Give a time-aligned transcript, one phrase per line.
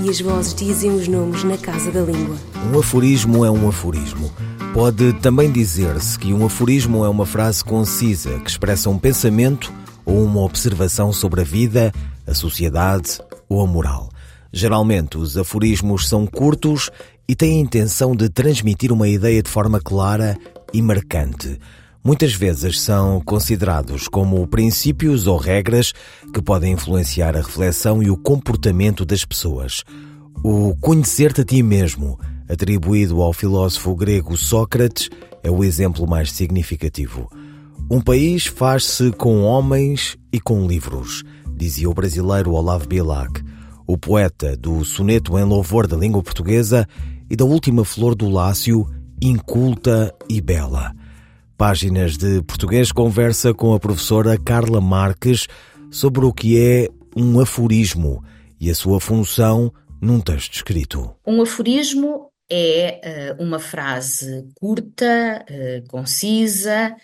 [0.00, 2.36] e as vozes dizem os nomes na casa da língua.
[2.72, 4.32] Um aforismo é um aforismo.
[4.72, 9.72] Pode também dizer-se que um aforismo é uma frase concisa que expressa um pensamento
[10.04, 11.92] ou uma observação sobre a vida,
[12.26, 14.08] a sociedade ou a moral.
[14.52, 16.90] Geralmente, os aforismos são curtos
[17.28, 20.36] e têm a intenção de transmitir uma ideia de forma clara
[20.72, 21.58] e marcante.
[22.04, 25.92] Muitas vezes são considerados como princípios ou regras
[26.32, 29.84] que podem influenciar a reflexão e o comportamento das pessoas.
[30.44, 35.08] O conhecer-te a ti mesmo, atribuído ao filósofo grego Sócrates,
[35.42, 37.30] é o exemplo mais significativo.
[37.90, 41.22] Um país faz-se com homens e com livros,
[41.54, 43.42] dizia o brasileiro Olavo Bilac
[43.86, 46.86] o poeta do soneto em louvor da língua portuguesa
[47.28, 48.86] e da última flor do Lácio,
[49.20, 50.94] inculta e bela.
[51.62, 55.46] Páginas de Português conversa com a professora Carla Marques
[55.92, 58.20] sobre o que é um aforismo
[58.60, 61.14] e a sua função num texto escrito.
[61.24, 66.96] Um aforismo é uh, uma frase curta, uh, concisa,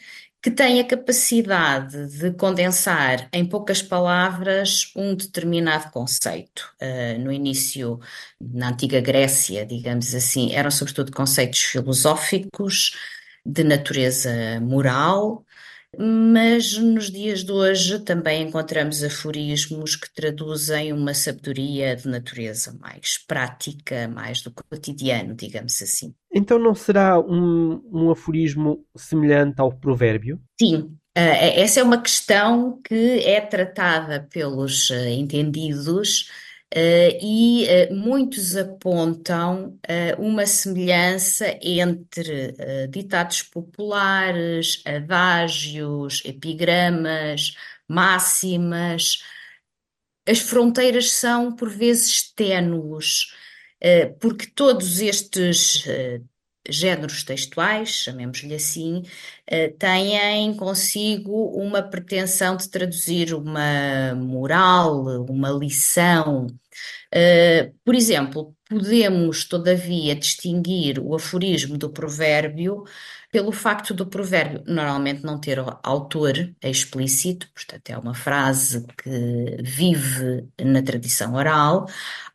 [0.43, 6.69] que tem a capacidade de condensar em poucas palavras um determinado conceito.
[6.83, 8.01] Uh, no início,
[8.41, 12.91] na antiga Grécia, digamos assim, eram sobretudo conceitos filosóficos,
[13.45, 15.45] de natureza moral,
[15.97, 23.17] mas nos dias de hoje também encontramos aforismos que traduzem uma sabedoria de natureza mais
[23.27, 26.15] prática, mais do cotidiano, digamos assim.
[26.33, 30.41] Então não será um, um aforismo semelhante ao provérbio?
[30.61, 36.31] Sim, Uh, essa é uma questão que é tratada pelos uh, entendidos
[36.75, 42.55] e uh, muitos apontam uh, uma semelhança entre
[42.91, 47.55] ditados populares, adágios, epigramas,
[47.89, 49.23] máximas.
[50.29, 53.33] As fronteiras são, por vezes, ténues,
[54.21, 55.87] porque todos estes
[56.69, 59.03] géneros textuais, chamemos-lhe assim,
[59.79, 66.47] têm consigo uma pretensão de traduzir uma moral, uma lição.
[67.85, 72.85] Por exemplo, podemos, todavia, distinguir o aforismo do provérbio
[73.31, 80.49] pelo facto do provérbio normalmente não ter autor explícito, portanto, é uma frase que vive
[80.59, 81.87] na tradição oral,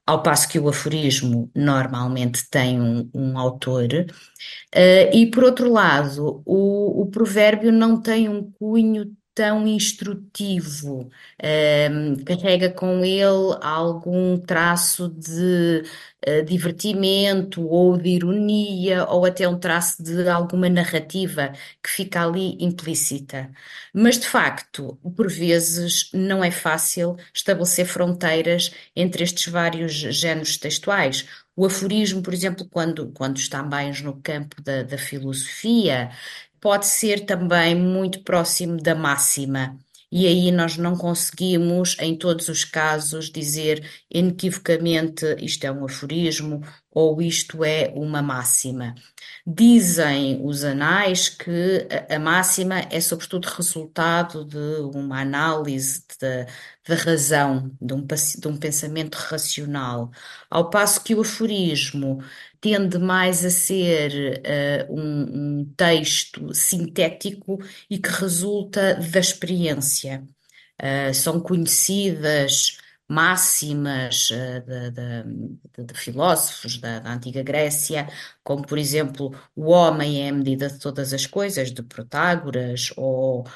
[0.06, 6.42] ao passo que o aforismo normalmente tem um, um autor, uh, e por outro lado,
[6.46, 11.10] o, o provérbio não tem um cunho tão instrutivo,
[11.92, 15.84] um, carrega com ele algum traço de
[16.28, 21.52] uh, divertimento ou de ironia ou até um traço de alguma narrativa
[21.82, 23.50] que fica ali implícita.
[23.94, 31.26] Mas de facto, por vezes não é fácil estabelecer fronteiras entre estes vários géneros textuais.
[31.56, 36.10] O aforismo, por exemplo, quando, quando está mais no campo da, da filosofia,
[36.64, 39.78] pode ser também muito próximo da máxima.
[40.10, 46.62] E aí nós não conseguimos, em todos os casos, dizer inequivocamente isto é um aforismo
[46.90, 48.96] ou isto é uma máxima.
[49.46, 56.06] Dizem os anais que a máxima é sobretudo resultado de uma análise
[56.88, 60.12] da razão, de um, de um pensamento racional,
[60.50, 62.24] ao passo que o aforismo
[62.64, 64.42] tende mais a ser
[64.90, 67.60] uh, um, um, texto sintético
[67.90, 70.24] e que resulta da experiência.
[70.82, 72.78] Uh, são conhecidas
[73.14, 78.08] máximas uh, de, de, de, filósofos da, da, antiga Grécia,
[78.44, 83.42] como por exemplo o homem é a medida de todas as coisas, de Protágoras, ou
[83.42, 83.48] uh,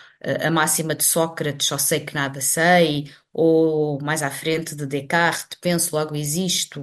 [0.48, 5.58] a máxima de Sócrates, só sei que nada sei, ou mais à frente de Descartes,
[5.62, 6.82] penso logo existo.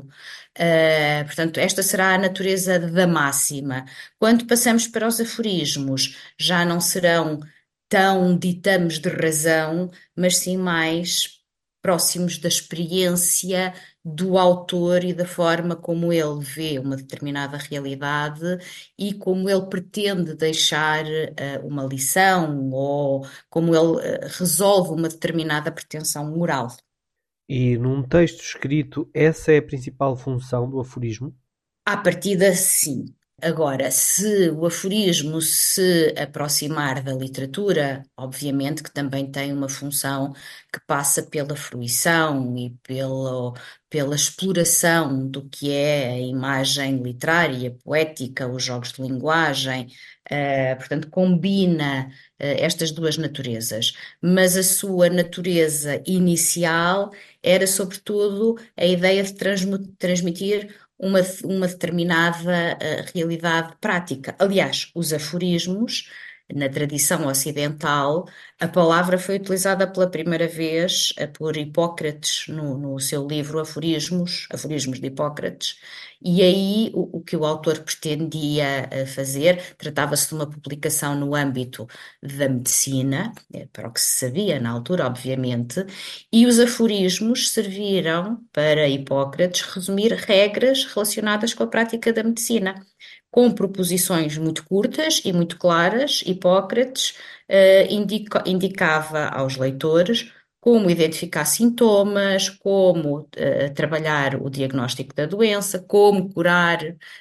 [0.59, 3.85] Uh, portanto, esta será a natureza da máxima.
[4.19, 7.41] Quando passamos para os aforismos, já não serão
[7.89, 11.44] tão ditames de razão, mas sim mais
[11.85, 18.57] próximos da experiência do autor e da forma como ele vê uma determinada realidade
[18.99, 25.71] e como ele pretende deixar uh, uma lição ou como ele uh, resolve uma determinada
[25.71, 26.69] pretensão moral.
[27.47, 31.37] E num texto escrito, essa é a principal função do aforismo?
[31.85, 33.05] À partida, sim.
[33.45, 40.33] Agora, se o aforismo se aproximar da literatura, obviamente que também tem uma função
[40.73, 43.53] que passa pela fruição e pela,
[43.91, 49.89] pela exploração do que é a imagem literária, poética, os jogos de linguagem,
[50.33, 53.93] uh, portanto, combina uh, estas duas naturezas.
[54.23, 57.13] Mas a sua natureza inicial
[57.43, 59.35] era, sobretudo, a ideia de
[59.99, 62.39] transmitir uma, uma determinada
[62.77, 64.35] uh, realidade prática.
[64.39, 66.09] Aliás, os aforismos,
[66.53, 68.27] na tradição ocidental,
[68.61, 74.47] a palavra foi utilizada pela primeira vez uh, por Hipócrates no, no seu livro Aforismos,
[74.53, 75.79] Aforismos de Hipócrates,
[76.23, 81.35] e aí o, o que o autor pretendia uh, fazer, tratava-se de uma publicação no
[81.35, 81.87] âmbito
[82.23, 83.33] da medicina,
[83.73, 85.85] para o que se sabia na altura, obviamente,
[86.33, 92.75] e os aforismos serviram para Hipócrates resumir regras relacionadas com a prática da medicina.
[93.35, 97.17] Com proposições muito curtas e muito claras, Hipócrates
[97.51, 105.81] uh, indica, indicava aos leitores como identificar sintomas, como uh, trabalhar o diagnóstico da doença,
[105.81, 106.79] como curar,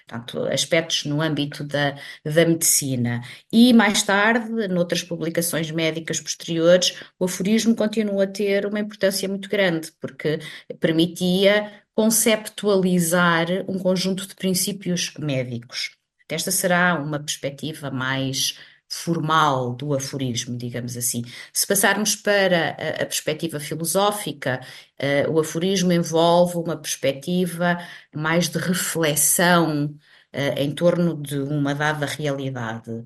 [0.07, 3.21] portanto, aspectos no âmbito da, da medicina.
[3.51, 9.49] E mais tarde, noutras publicações médicas posteriores, o aforismo continua a ter uma importância muito
[9.49, 10.37] grande, porque
[10.79, 16.02] permitia conceptualizar um conjunto de princípios médicos.
[16.33, 18.57] Esta será uma perspectiva mais
[18.89, 21.23] formal do aforismo, digamos assim.
[21.51, 24.61] Se passarmos para a, a perspectiva filosófica,
[25.01, 27.77] uh, o aforismo envolve uma perspectiva
[28.15, 32.91] mais de reflexão uh, em torno de uma dada realidade.
[32.91, 33.05] Uh,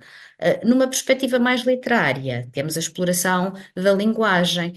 [0.68, 4.74] numa perspectiva mais literária, temos a exploração da linguagem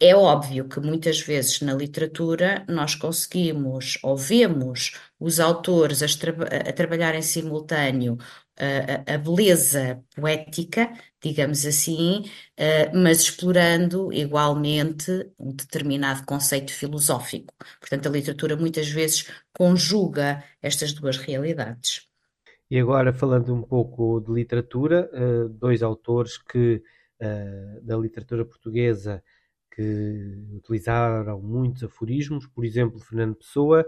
[0.00, 4.92] é óbvio que muitas vezes na literatura nós conseguimos ou vemos
[5.24, 6.32] os autores a, tra
[6.68, 8.18] a trabalhar em simultâneo
[8.58, 12.24] a, a, beleza poética, digamos assim,
[12.58, 17.54] uh, mas explorando igualmente um determinado conceito filosófico.
[17.80, 22.06] Portanto, a literatura muitas vezes conjuga estas duas realidades.
[22.70, 26.82] E agora, falando um pouco de literatura, uh, dois autores que
[27.20, 29.22] uh, da literatura portuguesa
[29.74, 33.84] que utilizaram muitos aforismos, por exemplo, Fernando Pessoa,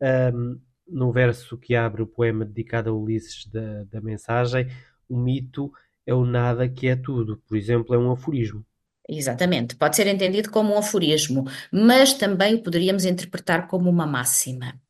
[0.00, 4.68] um, no verso que abre o poema dedicado a Ulisses da, da mensagem,
[5.08, 5.72] o mito
[6.06, 8.64] é o nada que é tudo, por exemplo, é um aforismo.
[9.08, 14.80] Exatamente, pode ser entendido como um aforismo, mas também o poderíamos interpretar como uma máxima.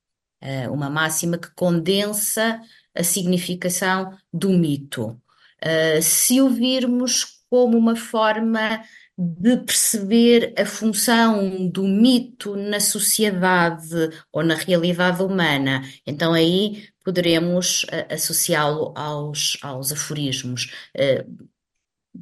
[0.42, 2.60] Uh, uma máxima que condensa
[2.94, 5.20] a significação do mito.
[5.62, 8.82] Uh, se o virmos como uma forma
[9.18, 15.82] de perceber a função do mito na sociedade ou na realidade humana.
[16.06, 20.70] Então aí poderemos uh, associá-lo aos, aos aforismos.
[20.94, 21.48] Uh,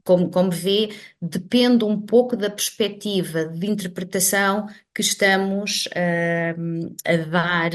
[0.05, 0.91] como, como vê,
[1.23, 7.71] depende um pouco da perspectiva de interpretação que estamos uh, a dar,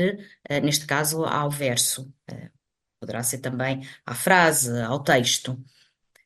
[0.62, 2.14] neste caso, ao verso.
[3.00, 5.58] poderá ser também à frase, ao texto.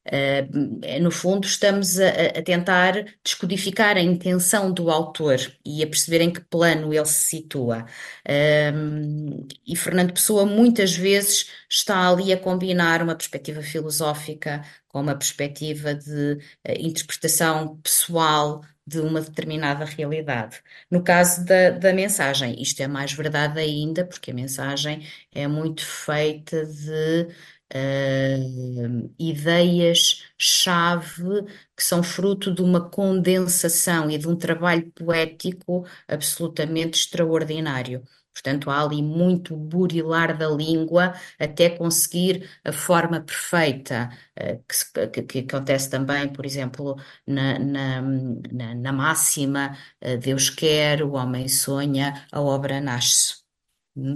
[0.06, 6.22] Uh, no fundo, estamos a, a, tentar descodificar a intenção do autor e a perceber
[6.22, 7.86] em que plano ele se situa.
[8.28, 15.16] Uh, e Fernando Pessoa muitas vezes está ali a combinar uma perspectiva filosófica com uma
[15.16, 16.40] perspectiva de uh,
[16.78, 20.62] interpretação pessoal de uma determinada realidade.
[20.92, 25.86] No caso da, da mensagem, isto é mais verdade ainda, porque a mensagem é muito
[25.86, 27.28] feita de
[27.74, 38.04] uh, ideias-chave que são fruto de uma condensação e de um trabalho poético absolutamente extraordinário.
[38.34, 45.24] Portanto, há ali muito burilar da língua até conseguir a forma perfeita, uh, que, que,
[45.24, 46.96] que, acontece também, por exemplo,
[47.28, 53.43] na, na, na, na máxima uh, Deus quer, o homem sonha, a obra nasce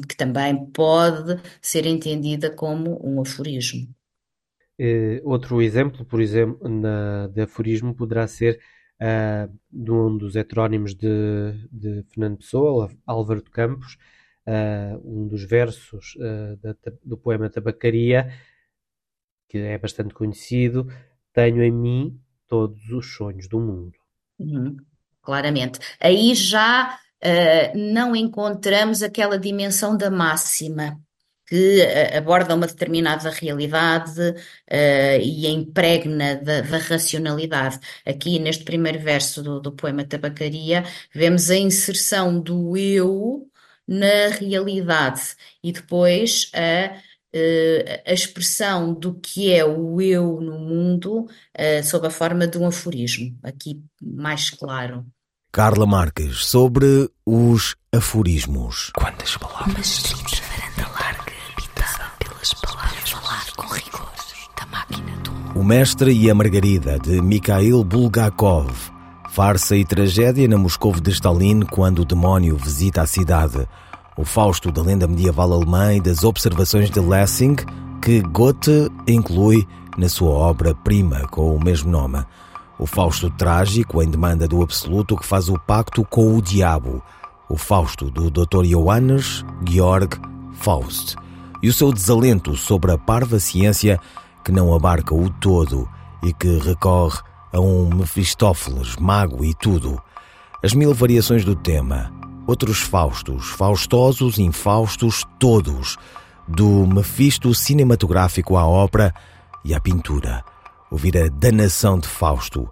[0.08, 3.88] que também pode ser entendida como um aforismo.
[4.80, 8.60] Uh, outro exemplo, por exemplo, na, de aforismo poderá ser
[9.02, 11.08] uh, de um dos heterónimos de,
[11.72, 13.98] de Fernando Pessoa, Álvaro de Campos,
[14.48, 16.16] uh, um dos versos
[16.62, 18.32] da, do poema Tabacaria,
[19.50, 20.88] que é bastante conhecido,
[21.34, 23.98] tenho em mim todos os sonhos do mundo.
[24.40, 24.78] Uhum,
[25.22, 25.80] claramente.
[26.00, 31.00] Aí já uh, não encontramos aquela dimensão da máxima
[31.48, 37.80] que uh, aborda uma determinada realidade uh, e impregna da, da, racionalidade.
[38.06, 40.84] Aqui, neste primeiro verso do, do poema Tabacaria,
[41.14, 43.50] vemos a inserção do eu
[43.88, 47.02] na realidade e depois a
[48.08, 51.28] a expressão do que é o eu no mundo
[51.84, 55.06] sob a forma de um aforismo, aqui mais claro.
[55.52, 58.92] Carla Marques, sobre os aforismos.
[58.96, 59.68] Quantas palavras?
[59.68, 63.10] Uma estrita varanda larga, habitada pelas palavras.
[63.10, 64.12] Falar com rigor
[64.60, 65.60] da máquina do.
[65.60, 68.72] O Mestre e a Margarida, de Mikhail Bulgakov.
[69.30, 73.68] Farsa e tragédia na Moscou de Stalin quando o demónio visita a cidade
[74.18, 77.56] o Fausto da lenda medieval alemã e das observações de Lessing,
[78.02, 82.26] que Goethe inclui na sua obra-prima com o mesmo nome.
[82.80, 87.02] O Fausto trágico, em demanda do absoluto, que faz o pacto com o diabo.
[87.50, 88.66] O Fausto do Dr.
[88.66, 90.16] Johannes Georg
[90.54, 91.16] Faust.
[91.64, 94.00] E o seu desalento sobre a parva ciência
[94.44, 95.90] que não abarca o todo
[96.22, 97.20] e que recorre
[97.52, 100.00] a um Mefistófeles, mago e tudo.
[100.64, 102.12] As mil variações do tema,
[102.46, 105.98] outros Faustos, faustosos, infaustos, todos,
[106.48, 109.14] do Mefisto cinematográfico à ópera
[109.66, 110.44] e à pintura.
[110.90, 112.72] Ouvir a danação de Fausto,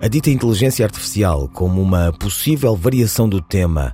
[0.00, 3.92] a dita inteligência artificial como uma possível variação do tema,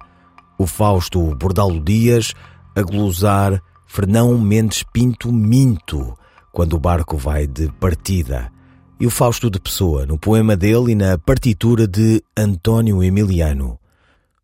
[0.59, 2.33] o Fausto Bordalo Dias
[2.77, 6.17] a glosar Fernão Mendes Pinto Minto,
[6.53, 8.53] quando o barco vai de partida,
[9.01, 13.79] e o Fausto de Pessoa no poema dele e na partitura de António Emiliano.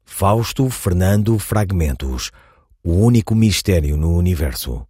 [0.05, 2.31] Fausto Fernando Fragmentos
[2.85, 4.87] O único mistério no universo.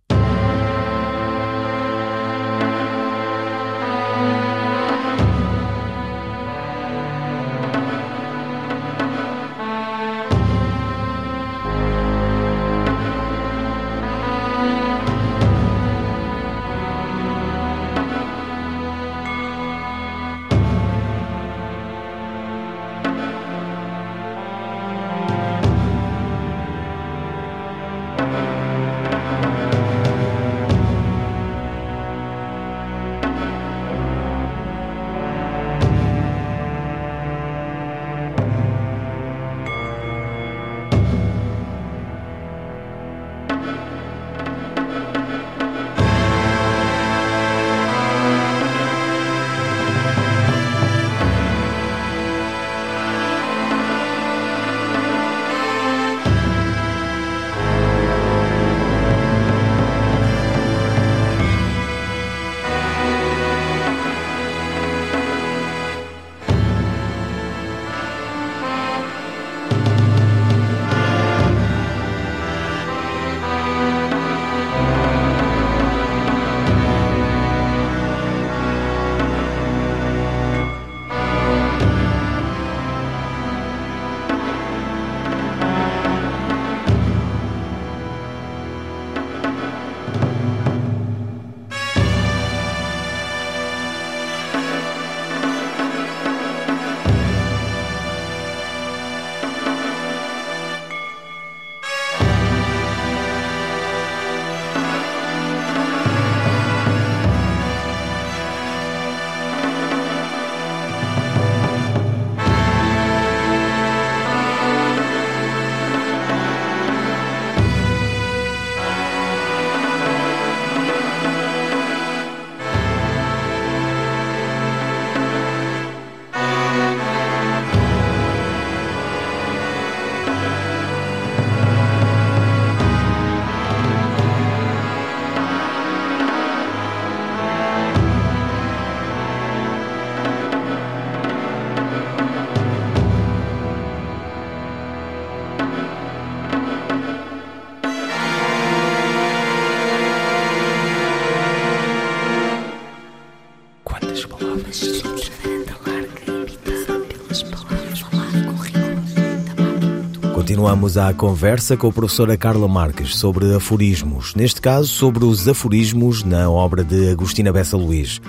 [160.73, 166.25] Continuamos a conversa com a professora Carla Marques sobre aforismos, neste caso sobre os aforismos
[166.25, 168.23] na obra de Agostina Bessa Luís.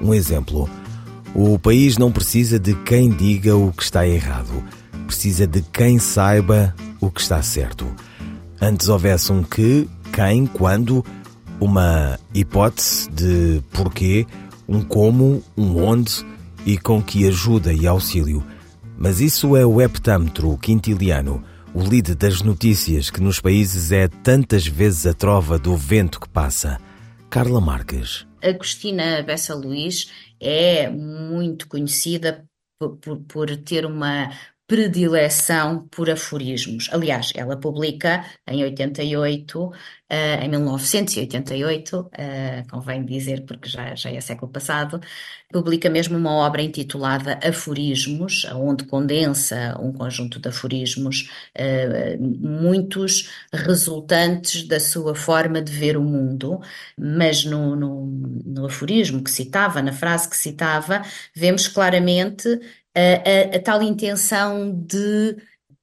[0.00, 0.70] Um exemplo:
[1.34, 4.64] o país não precisa de quem diga o que está errado,
[5.06, 7.86] precisa de quem saiba o que está certo.
[8.58, 11.04] Antes houvesse um que, quem, quando,
[11.60, 14.26] uma hipótese de porquê,
[14.66, 16.24] um como, um onde
[16.64, 18.42] e com que ajuda e auxílio.
[18.96, 24.66] Mas isso é o heptâmetro quintiliano o lead das notícias que nos países é tantas
[24.66, 26.78] vezes a trova do vento que passa.
[27.30, 28.26] Carla Marques.
[28.42, 32.44] Agostina Bessa Luís é muito conhecida
[32.78, 34.30] por, por, por ter uma
[34.72, 36.88] predileção por aforismos.
[36.90, 39.74] Aliás, ela publica em 88, uh,
[40.42, 42.10] em 1988, uh,
[42.70, 44.98] convém dizer porque já, já é século passado,
[45.52, 54.66] publica mesmo uma obra intitulada Aforismos, onde condensa um conjunto de aforismos, uh, muitos resultantes
[54.66, 56.62] da sua forma de ver o mundo,
[56.98, 61.02] mas no, no, no aforismo que citava, na frase que citava,
[61.34, 62.58] vemos claramente
[62.94, 65.36] a, a, a tal intenção de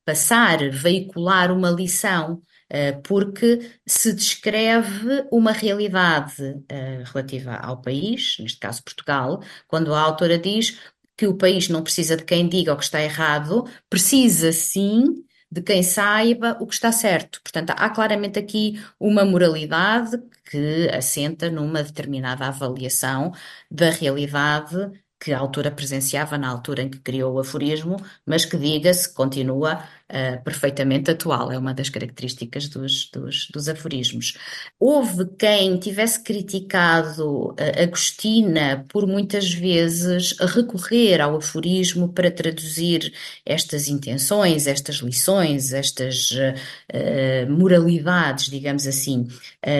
[0.05, 8.59] passar, veicular uma lição, eh, porque se descreve uma realidade eh, relativa ao país, neste
[8.59, 10.79] caso Portugal, quando a autora diz
[11.17, 15.61] que o país não precisa de quem diga o que está errado, precisa sim de
[15.61, 17.41] quem saiba o que está certo.
[17.41, 20.17] Portanto, há claramente aqui uma moralidade
[20.49, 23.31] que assenta numa determinada avaliação
[23.69, 28.55] da realidade que a autora presenciava na altura em que criou o aforismo, mas que,
[28.55, 31.51] diga-se, continua uh, perfeitamente atual.
[31.51, 34.37] É uma das características dos, dos, dos aforismos.
[34.79, 43.13] Houve quem tivesse criticado uh, Agostina por muitas vezes recorrer ao aforismo para traduzir
[43.45, 49.27] estas intenções, estas lições, estas uh, moralidades, digamos assim.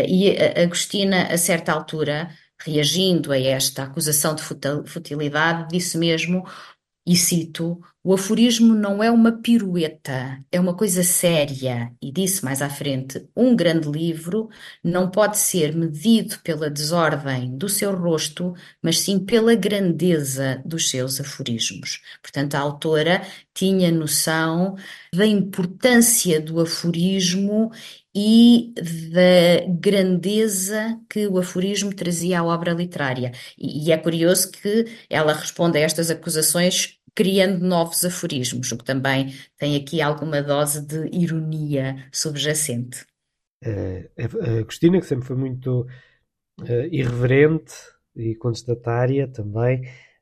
[0.08, 2.30] e Agostina, a certa altura,
[2.62, 6.46] reagindo a esta acusação de futilidade, disse mesmo,
[7.10, 11.92] e cito: o aforismo não é uma pirueta, é uma coisa séria.
[12.02, 14.48] E disse mais à frente: um grande livro
[14.84, 21.20] não pode ser medido pela desordem do seu rosto, mas sim pela grandeza dos seus
[21.20, 22.00] aforismos.
[22.22, 23.22] Portanto, a autora
[23.56, 24.76] tinha noção
[25.14, 27.72] da importância do aforismo
[28.14, 28.74] e
[29.12, 33.32] da grandeza que o aforismo trazia à obra literária.
[33.58, 38.84] E, e é curioso que ela responde a estas acusações criando novos aforismos, o que
[38.84, 43.06] também tem aqui alguma dose de ironia subjacente.
[43.64, 45.82] Uh, a Cristina, que sempre foi muito
[46.62, 47.74] uh, irreverente
[48.16, 49.82] e contestatária também,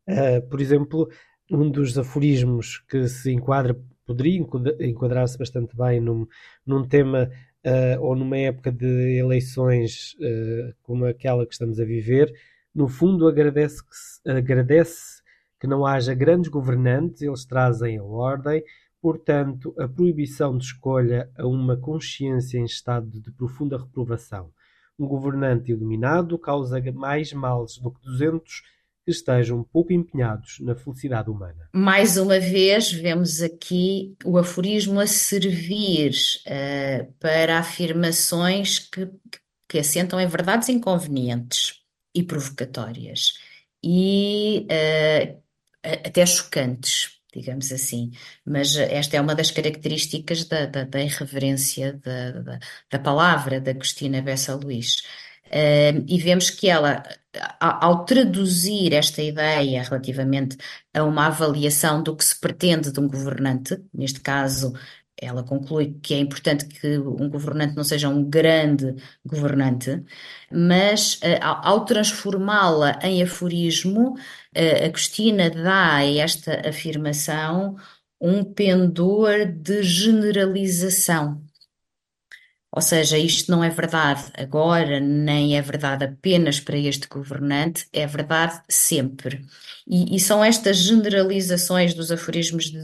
[0.10, 1.08] uh, por exemplo,
[1.52, 4.44] um dos aforismos que se enquadra, poderia
[4.80, 6.26] enquadrar-se bastante bem num,
[6.66, 7.30] num tema
[7.66, 12.34] uh, ou numa época de eleições uh, como aquela que estamos a viver,
[12.74, 15.22] no fundo agradece que, agradece
[15.60, 18.64] que não haja grandes governantes, eles trazem a ordem,
[19.02, 24.52] portanto, a proibição de escolha a uma consciência em estado de profunda reprovação.
[25.00, 28.62] Um governante iluminado causa mais males do que 200
[29.08, 31.70] estejam pouco empenhados na felicidade humana.
[31.74, 36.12] Mais uma vez, vemos aqui o aforismo a servir
[36.46, 39.10] uh, para afirmações que,
[39.68, 41.82] que assentam em verdades inconvenientes
[42.14, 43.34] e provocatórias
[43.84, 45.42] e uh,
[45.84, 48.12] até chocantes, digamos assim.
[48.46, 52.60] Mas esta é uma das características da, da, da irreverência da, da,
[52.92, 55.04] da, palavra da Agostina Bessa Luís.
[56.08, 57.04] E vemos que ela,
[57.60, 60.58] ao traduzir esta ideia relativamente
[60.94, 64.74] a uma avaliação do que se pretende de um governante, neste caso,
[65.20, 70.04] ela conclui que é importante que um governante não seja um grande governante,
[70.52, 74.16] mas ao transformá-la em aforismo,
[74.86, 77.76] Agostina dá a esta afirmação
[78.22, 81.44] um pendor de generalização
[82.78, 88.06] ou seja, isto não é verdade agora, nem é verdade apenas para este governante, é
[88.06, 89.44] verdade sempre.
[89.88, 92.78] E, e são estas generalizações dos aforismos de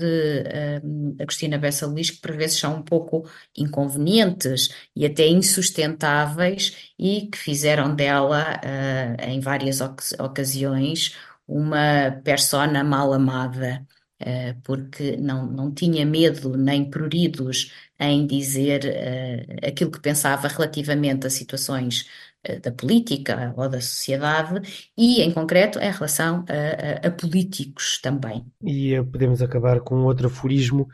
[0.83, 7.27] uh, Agostina Bessa Luís que por vezes são um pouco inconvenientes e até insustentáveis e
[7.27, 9.79] que fizeram dela, uh, em várias
[10.19, 11.15] ocasiões,
[11.47, 13.85] uma persona mal amada.
[14.23, 21.27] Uh, porque não, não tinha medo nem pruridos em dizer uh, aquilo que pensava relativamente
[21.27, 22.07] a situações
[22.47, 24.61] uh, da política ou da sociedade
[24.97, 28.45] e, em concreto, em relação a, a, a políticos também.
[28.63, 30.87] E podemos acabar com outro aforismo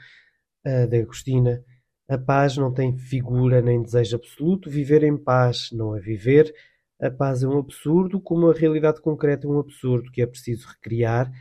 [0.64, 1.64] da Agostina.
[2.08, 6.54] A paz não tem figura nem desejo absoluto, viver em paz não é viver.
[7.02, 10.68] A paz é um absurdo, como a realidade concreta é um absurdo que é preciso
[10.68, 11.32] recriar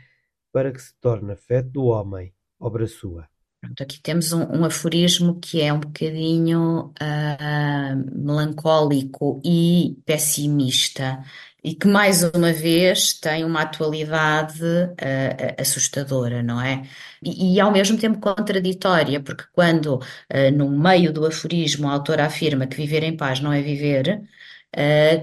[0.51, 3.27] para que se torne afeto do homem, obra sua.
[3.61, 11.21] Pronto, aqui temos um, um, aforismo que é um bocadinho uh, melancólico e pessimista
[11.61, 16.83] e que mais uma vez tem uma atualidade uh, assustadora, não é?
[17.21, 22.25] E, e, ao mesmo tempo contraditória, porque quando uh, no meio do aforismo a autora
[22.25, 24.21] afirma que viver em paz não é viver,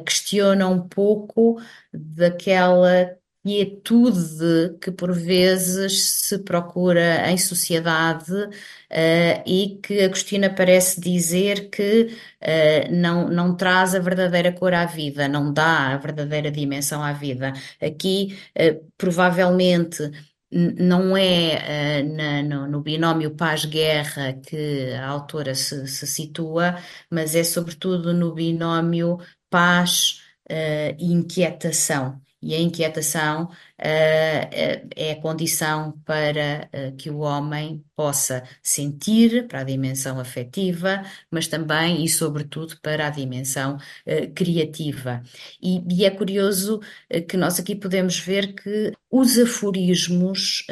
[0.05, 1.61] questiona um pouco
[1.93, 11.01] daquela quietude que por vezes se procura em sociedade uh, e que a Agostina parece
[11.01, 12.09] dizer que
[12.43, 17.13] uh, não, não traz a verdadeira cor à vida, não dá a verdadeira dimensão à
[17.13, 17.53] vida.
[17.81, 20.11] Aqui, uh, provavelmente,
[20.51, 26.77] não é uh, na, no, no, binómio paz-guerra que a autora se, se, situa,
[27.09, 29.19] mas é sobretudo no binómio
[29.51, 37.85] paz uh, inquietação e a inquietação uh, é a condição para uh, que o homem
[37.97, 45.25] possa sentir para a dimensão afetiva, mas também e sobretudo para a dimensão uh, criativa.
[45.61, 46.81] E, e, é curioso
[47.29, 50.65] que nós aqui podemos ver que os aforismos,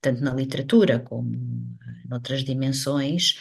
[0.00, 1.32] tanto na literatura como
[2.08, 3.36] noutras dimensões,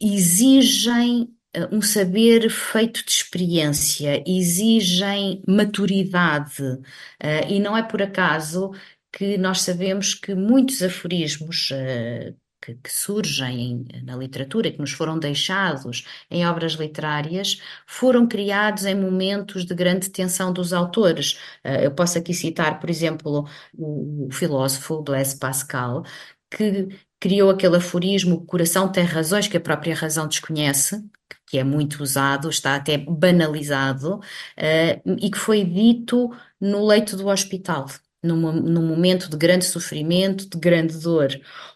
[0.00, 1.34] exigem
[1.70, 8.72] um saber feito de experiência, exigem maturidade, uh, e não é por acaso
[9.12, 15.18] que nós sabemos que muitos aforismos uh, que, que, surgem na literatura, que nos foram
[15.18, 21.34] deixados em obras literárias, foram criados em momentos de grande tensão dos autores.
[21.64, 26.04] Uh, eu posso aqui citar, por exemplo, o, o filósofo Blaise Pascal,
[26.50, 26.88] que
[27.20, 31.02] criou aquele aforismo: o coração tem razões que a própria razão desconhece,
[31.46, 37.28] que é muito usado, está até banalizado, uh, e que foi dito no leito do
[37.28, 37.86] hospital,
[38.22, 41.28] num, num momento de grande sofrimento, de grande dor.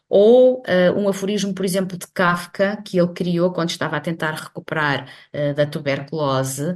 [0.08, 4.32] Ou uh, um aforismo, por exemplo, de Kafka, que ele criou quando estava a tentar
[4.32, 6.74] recuperar uh, da tuberculose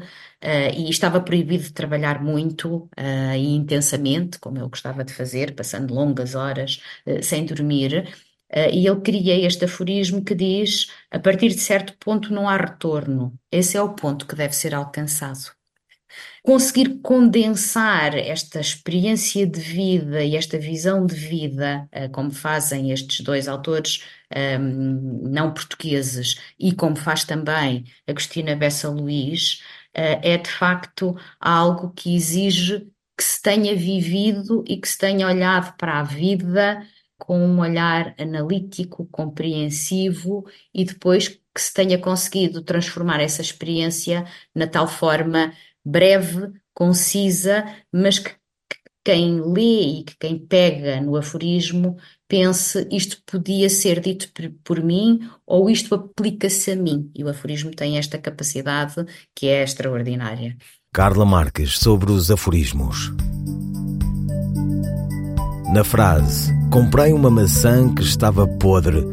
[0.77, 2.91] e estava proibido de trabalhar muito
[3.39, 6.83] e intensamente, como ele gostava de fazer, passando longas horas
[7.23, 8.13] sem dormir.
[8.55, 12.57] Uh, e ele cria este aforismo que diz: a partir de certo ponto não há
[12.57, 13.33] retorno.
[13.51, 15.51] Esse é o ponto que deve ser alcançado.
[16.43, 23.21] Conseguir condensar esta experiência de vida e esta visão de vida, uh, como fazem estes
[23.21, 29.63] dois autores um, ehm, não portugueses e como faz também Agostina Bessa Luís,
[29.97, 32.87] uh, é de facto algo que exige
[33.17, 36.85] que se tenha vivido e que se tenha olhado para a vida
[37.23, 44.67] com um olhar analítico, compreensivo e depois que se tenha conseguido transformar essa experiência na
[44.67, 45.53] tal forma
[45.85, 48.33] breve, concisa, mas que
[49.05, 54.29] quem lê e que quem pega no aforismo pense isto podia ser dito
[54.65, 57.09] por mim ou isto aplica-se a mim.
[57.15, 58.97] E o aforismo tem esta capacidade
[59.33, 60.57] que é extraordinária.
[60.93, 63.13] Carla Marques sobre os aforismos.
[65.73, 69.05] Na frase Comprei uma maçã que estava podre,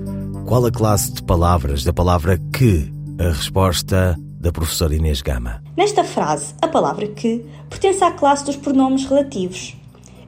[0.47, 2.89] qual a classe de palavras da palavra que?
[3.19, 5.61] A resposta da professora Inês Gama.
[5.75, 9.75] Nesta frase, a palavra que pertence à classe dos pronomes relativos.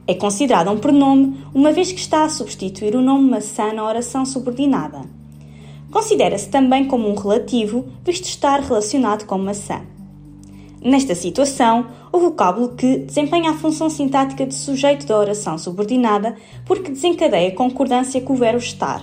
[0.06, 4.26] É considerada um pronome uma vez que está a substituir o nome maçã na oração
[4.26, 5.00] subordinada.
[5.90, 9.80] Considera-se também como um relativo, visto estar relacionado com maçã.
[10.84, 16.34] Nesta situação, o vocábulo que desempenha a função sintática de sujeito da oração subordinada
[16.66, 19.00] porque desencadeia concordância com o verbo estar.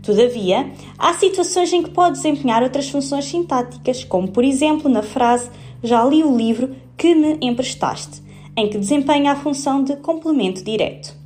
[0.00, 5.50] Todavia, há situações em que pode desempenhar outras funções sintáticas, como por exemplo na frase
[5.82, 8.22] Já li o livro que me emprestaste,
[8.56, 11.18] em que desempenha a função de complemento direto.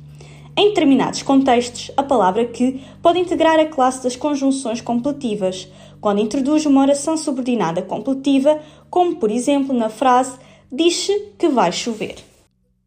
[0.57, 5.67] Em determinados contextos, a palavra que pode integrar a classe das conjunções completivas,
[6.03, 10.37] quando introduz uma oração subordinada completiva, como por exemplo na frase
[10.69, 12.15] Diz que vai chover.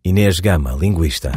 [0.04, 1.32] Inês Gama, linguista.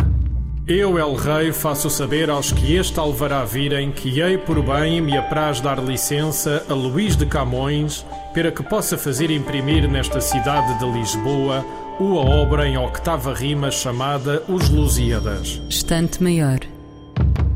[0.68, 5.16] Eu, El Rei, faço saber aos que este alvará virem que hei por bem me
[5.16, 10.92] apraz dar licença a Luís de Camões para que possa fazer imprimir nesta cidade de
[10.92, 11.64] Lisboa
[12.00, 15.62] uma obra em octava rima chamada Os Lusíadas.
[15.70, 16.60] Estante Maior,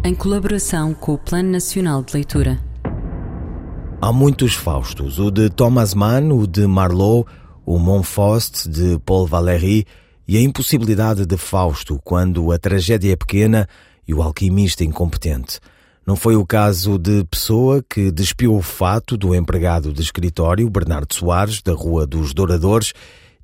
[0.04, 2.73] em colaboração com o Plano Nacional de Leitura.
[4.06, 7.24] Há muitos Faustos, o de Thomas Mann, o de Marlowe,
[7.66, 9.86] o Montfaust de Paul Valéry
[10.28, 13.66] e a impossibilidade de Fausto quando a tragédia é pequena
[14.06, 15.58] e o alquimista incompetente.
[16.06, 21.14] Não foi o caso de Pessoa que despiu o fato do empregado de escritório Bernardo
[21.14, 22.92] Soares, da Rua dos Douradores,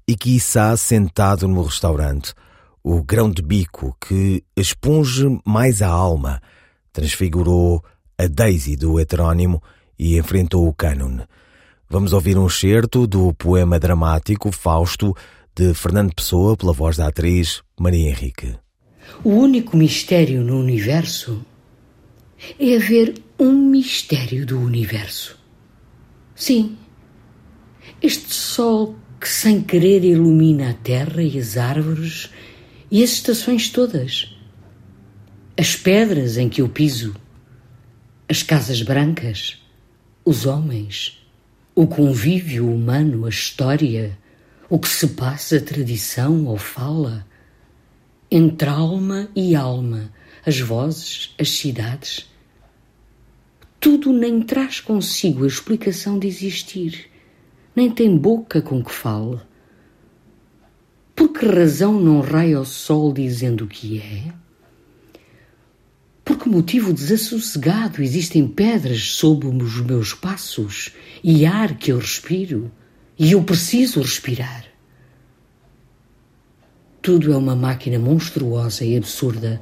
[0.06, 2.34] e que está sentado no restaurante.
[2.84, 6.41] O grão de bico que expunge mais a alma
[6.91, 7.82] transfigurou
[8.17, 9.63] a Daisy do heterónimo
[9.99, 11.23] e enfrentou o cânone.
[11.89, 15.13] Vamos ouvir um excerto do poema dramático Fausto
[15.53, 18.55] de Fernando Pessoa pela voz da atriz Maria Henrique.
[19.23, 21.43] O único mistério no universo
[22.57, 25.38] é haver um mistério do universo.
[26.35, 26.77] Sim,
[28.01, 32.29] este sol que sem querer ilumina a terra e as árvores
[32.89, 34.33] e as estações todas,
[35.57, 37.13] as pedras em que eu piso,
[38.29, 39.59] as casas brancas,
[40.30, 41.20] os homens,
[41.74, 44.15] o convívio humano, a história,
[44.70, 47.26] o que se passa, a tradição ou fala,
[48.30, 50.13] entre alma e alma,
[50.46, 52.30] as vozes, as cidades.
[53.80, 57.10] Tudo nem traz consigo a explicação de existir,
[57.76, 59.39] nem tem boca com que fale.
[61.15, 64.32] Por que razão não raia o sol dizendo o que é?
[66.30, 72.72] Por que motivo desassossegado existem pedras sob os meus passos e ar que eu respiro
[73.18, 74.65] e eu preciso respirar?
[77.02, 79.60] Tudo é uma máquina monstruosa e absurda,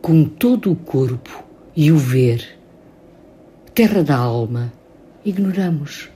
[0.00, 1.44] com todo o corpo
[1.76, 2.58] e o ver,
[3.74, 4.72] terra da alma,
[5.22, 6.08] ignoramos.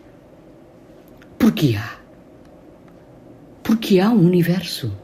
[1.39, 1.99] Porque há.
[3.63, 5.04] Porque há um universo.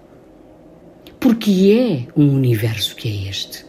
[1.20, 3.66] Porque é um universo que é este.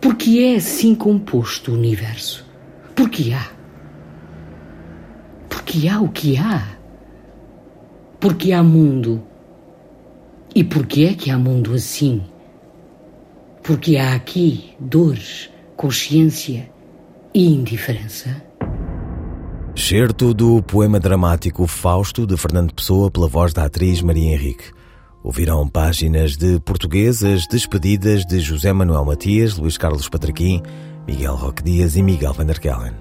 [0.00, 2.46] Porque é assim composto o universo.
[2.94, 3.50] Porque há.
[5.50, 6.66] Porque há o que há.
[8.18, 9.22] Porque há mundo.
[10.54, 12.22] E porque é que há mundo assim?
[13.62, 16.70] Porque há aqui dores, consciência
[17.34, 18.42] e indiferença.
[19.74, 24.70] Certo do poema dramático Fausto de Fernando Pessoa pela voz da atriz Maria Henrique.
[25.26, 30.62] Ouvirão páginas de portuguesas despedidas de José Manuel Matias, Luís Carlos Patraquim,
[31.04, 32.92] Miguel Roque Dias e Miguel Van der Kellen.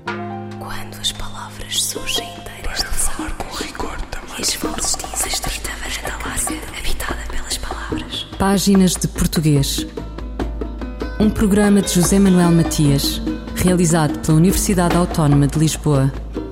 [0.57, 4.39] Quando as palavras surgem inteiras de falar com rigor também.
[4.39, 8.27] E as vozes dizem estreita varanda larga, habitada pelas palavras.
[8.39, 9.85] Páginas de Português.
[11.19, 13.21] Um programa de José Manuel Matias,
[13.55, 16.11] realizado pela Universidade Autónoma de Lisboa.